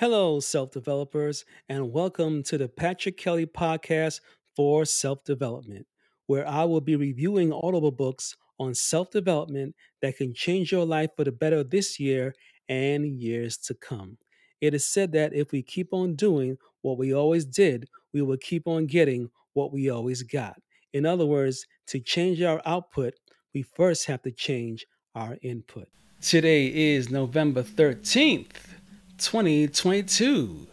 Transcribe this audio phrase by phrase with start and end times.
[0.00, 4.20] Hello, self developers, and welcome to the Patrick Kelly Podcast
[4.54, 5.84] for Self Development,
[6.28, 11.10] where I will be reviewing audible books on self development that can change your life
[11.16, 12.32] for the better this year
[12.68, 14.18] and years to come.
[14.60, 18.36] It is said that if we keep on doing what we always did, we will
[18.36, 20.60] keep on getting what we always got.
[20.92, 23.14] In other words, to change our output,
[23.52, 24.86] we first have to change
[25.16, 25.88] our input.
[26.20, 28.77] Today is November 13th.
[29.18, 30.66] 2022.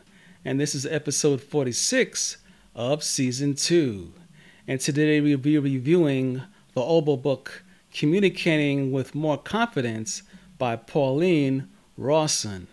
[0.46, 2.38] And this is episode 46
[2.76, 4.14] of season 2.
[4.68, 6.42] And today we'll be reviewing
[6.74, 10.24] the Audible book Communicating with More Confidence
[10.58, 12.68] by Pauline Rawson.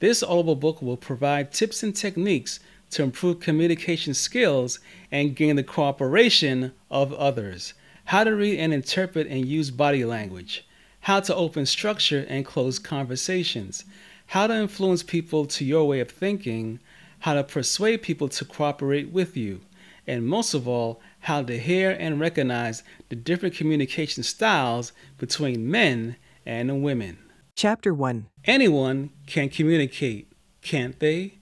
[0.00, 2.60] This Audible book will provide tips and techniques
[2.90, 4.78] to improve communication skills
[5.12, 7.74] and gain the cooperation of others,
[8.06, 10.66] how to read and interpret and use body language,
[11.00, 13.84] how to open structure and close conversations,
[14.28, 16.78] how to influence people to your way of thinking,
[17.20, 19.60] how to persuade people to cooperate with you,
[20.06, 26.16] and most of all, how to hear and recognize the different communication styles between men
[26.44, 27.18] and women.
[27.56, 30.30] Chapter 1 Anyone can communicate,
[30.60, 31.38] can't they?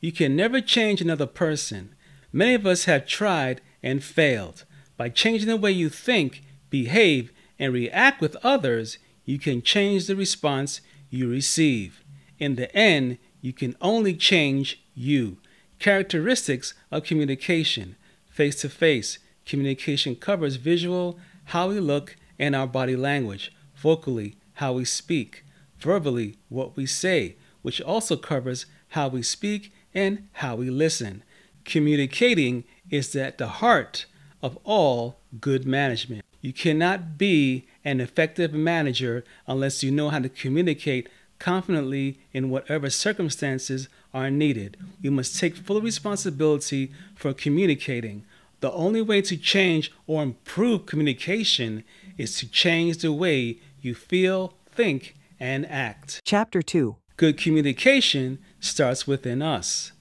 [0.00, 1.94] You can never change another person.
[2.32, 4.64] Many of us have tried and failed.
[4.96, 10.16] By changing the way you think, behave, and react with others, you can change the
[10.16, 12.02] response you receive.
[12.40, 15.36] In the end, you can only change you.
[15.78, 17.96] Characteristics of communication
[18.30, 19.18] face to face.
[19.44, 25.44] Communication covers visual, how we look, and our body language, vocally, how we speak,
[25.78, 31.22] verbally, what we say, which also covers how we speak and how we listen.
[31.64, 34.06] Communicating is at the heart
[34.42, 36.24] of all good management.
[36.40, 41.08] You cannot be an effective manager unless you know how to communicate
[41.40, 44.76] confidently in whatever circumstances are needed.
[45.02, 48.24] We must take full responsibility for communicating.
[48.60, 51.82] The only way to change or improve communication
[52.16, 56.20] is to change the way you feel, think, and act.
[56.24, 59.92] Chapter 2 Good communication starts within us.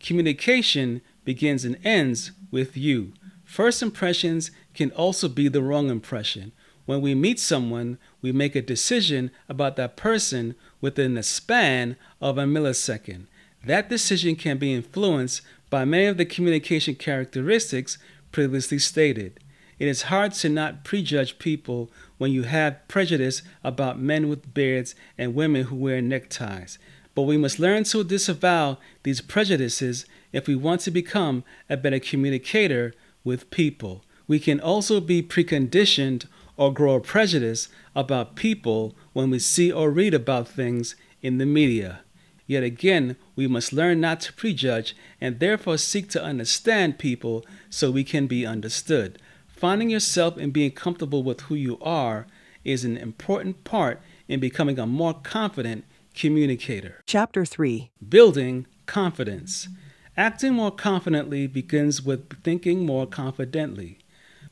[0.00, 3.12] Communication begins and ends with you.
[3.44, 6.52] First impressions can also be the wrong impression.
[6.88, 12.38] When we meet someone, we make a decision about that person within the span of
[12.38, 13.26] a millisecond.
[13.62, 17.98] That decision can be influenced by many of the communication characteristics
[18.32, 19.38] previously stated.
[19.78, 24.94] It is hard to not prejudge people when you have prejudice about men with beards
[25.18, 26.78] and women who wear neckties.
[27.14, 31.98] But we must learn to disavow these prejudices if we want to become a better
[31.98, 32.94] communicator
[33.24, 34.04] with people.
[34.26, 36.24] We can also be preconditioned
[36.58, 41.46] or grow a prejudice about people when we see or read about things in the
[41.46, 42.00] media.
[42.46, 47.90] Yet again, we must learn not to prejudge and therefore seek to understand people so
[47.90, 49.20] we can be understood.
[49.46, 52.26] Finding yourself and being comfortable with who you are
[52.64, 57.02] is an important part in becoming a more confident communicator.
[57.06, 59.68] Chapter 3 Building confidence.
[60.16, 63.98] Acting more confidently begins with thinking more confidently.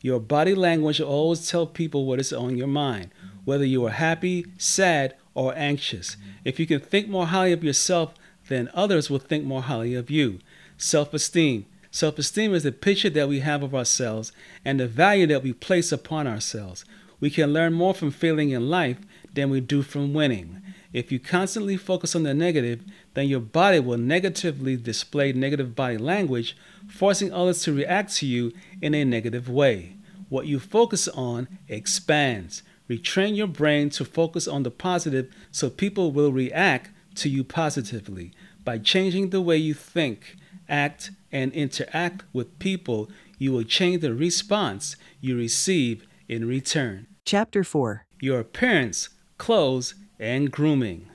[0.00, 3.10] Your body language will always tell people what is on your mind,
[3.44, 6.16] whether you are happy, sad, or anxious.
[6.44, 8.14] If you can think more highly of yourself,
[8.48, 10.38] then others will think more highly of you.
[10.78, 11.66] Self esteem.
[11.90, 14.32] Self esteem is the picture that we have of ourselves
[14.64, 16.84] and the value that we place upon ourselves.
[17.20, 18.98] We can learn more from failing in life
[19.32, 20.62] than we do from winning.
[20.92, 25.98] If you constantly focus on the negative, then your body will negatively display negative body
[25.98, 26.56] language,
[26.88, 29.96] forcing others to react to you in a negative way.
[30.28, 32.62] What you focus on expands.
[32.88, 38.32] Retrain your brain to focus on the positive so people will react to you positively.
[38.64, 40.36] By changing the way you think,
[40.69, 47.06] act, and interact with people, you will change the response you receive in return.
[47.25, 51.09] Chapter 4 Your appearance, clothes, and grooming.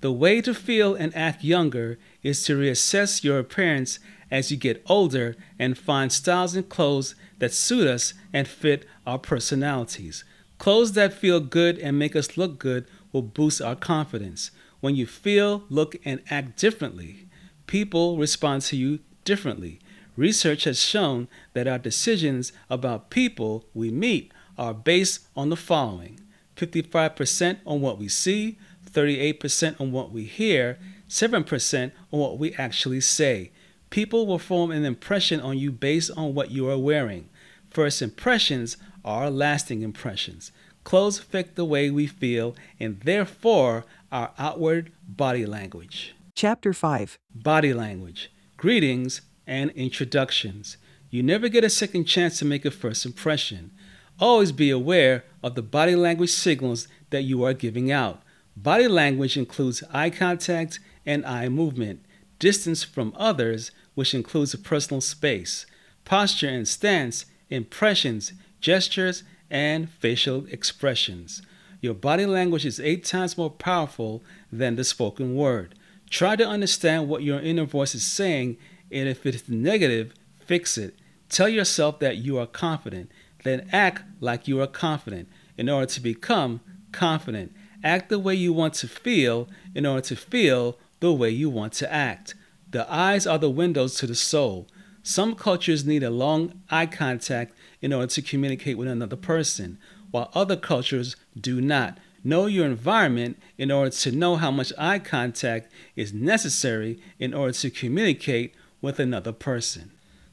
[0.00, 4.00] The way to feel and act younger is to reassess your appearance
[4.32, 9.18] as you get older and find styles and clothes that suit us and fit our
[9.18, 10.24] personalities.
[10.58, 14.50] Clothes that feel good and make us look good will boost our confidence.
[14.80, 17.28] When you feel, look, and act differently,
[17.66, 19.78] people respond to you differently.
[20.16, 26.18] Research has shown that our decisions about people we meet are based on the following
[26.66, 30.78] 55% on what we see, 38% on what we hear,
[31.08, 33.50] 7% on what we actually say.
[33.90, 37.28] People will form an impression on you based on what you are wearing.
[37.70, 40.52] First impressions are lasting impressions.
[40.84, 46.14] Clothes affect the way we feel and therefore our outward body language.
[46.34, 50.76] Chapter 5 Body language, greetings, and introductions.
[51.10, 53.72] You never get a second chance to make a first impression.
[54.20, 58.22] Always be aware of the body language signals that you are giving out.
[58.56, 62.04] Body language includes eye contact and eye movement,
[62.38, 65.66] distance from others, which includes personal space,
[66.04, 71.42] posture and stance, impressions, gestures, and facial expressions.
[71.80, 74.22] Your body language is eight times more powerful
[74.52, 75.74] than the spoken word.
[76.08, 78.56] Try to understand what your inner voice is saying,
[78.90, 80.94] and if it's negative, fix it.
[81.28, 83.10] Tell yourself that you are confident,
[83.44, 86.60] then act like you are confident in order to become
[86.92, 87.52] confident.
[87.84, 91.72] Act the way you want to feel in order to feel the way you want
[91.74, 92.34] to act.
[92.70, 94.68] The eyes are the windows to the soul.
[95.02, 99.78] Some cultures need a long eye contact in order to communicate with another person,
[100.12, 101.98] while other cultures do not.
[102.22, 107.52] Know your environment in order to know how much eye contact is necessary in order
[107.52, 109.90] to communicate with another person.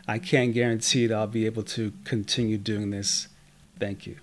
[0.09, 3.29] I can't guarantee that I'll be able to continue doing this.
[3.79, 4.17] Thank you.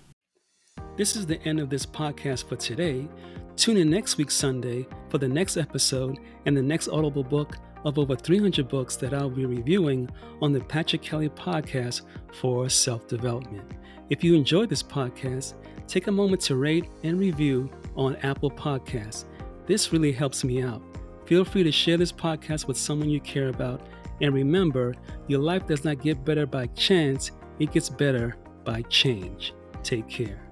[0.96, 3.08] This is the end of this podcast for today.
[3.54, 7.98] Tune in next week, Sunday, for the next episode and the next Audible book of
[7.98, 10.08] over 300 books that I'll be reviewing
[10.42, 12.02] on the Patrick Kelly podcast
[12.40, 13.70] for self development.
[14.10, 15.54] If you enjoyed this podcast,
[15.86, 19.24] take a moment to rate and review on Apple Podcasts.
[19.66, 20.82] This really helps me out.
[21.26, 23.82] Feel free to share this podcast with someone you care about.
[24.20, 24.94] And remember,
[25.28, 29.54] your life does not get better by chance, it gets better by change.
[29.82, 30.49] Take care.